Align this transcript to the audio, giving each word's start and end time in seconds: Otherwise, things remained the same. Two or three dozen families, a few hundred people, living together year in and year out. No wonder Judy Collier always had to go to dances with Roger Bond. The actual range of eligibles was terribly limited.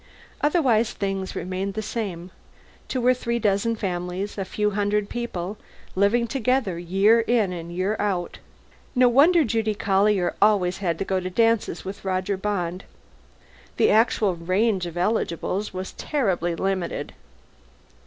Otherwise, 0.41 0.93
things 0.93 1.35
remained 1.35 1.75
the 1.75 1.81
same. 1.83 2.31
Two 2.87 3.05
or 3.05 3.13
three 3.13 3.37
dozen 3.37 3.75
families, 3.75 4.35
a 4.35 4.43
few 4.43 4.71
hundred 4.71 5.09
people, 5.09 5.59
living 5.93 6.25
together 6.25 6.79
year 6.79 7.19
in 7.19 7.53
and 7.53 7.71
year 7.71 7.95
out. 7.99 8.39
No 8.95 9.07
wonder 9.07 9.43
Judy 9.43 9.75
Collier 9.75 10.35
always 10.41 10.79
had 10.79 10.97
to 10.97 11.05
go 11.05 11.19
to 11.19 11.29
dances 11.29 11.85
with 11.85 12.03
Roger 12.03 12.35
Bond. 12.35 12.83
The 13.77 13.91
actual 13.91 14.33
range 14.35 14.87
of 14.87 14.97
eligibles 14.97 15.71
was 15.71 15.91
terribly 15.93 16.55
limited. 16.55 17.13